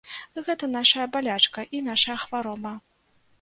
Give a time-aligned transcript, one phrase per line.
[0.45, 2.73] Гэта нашая балячка і нашая хвароба.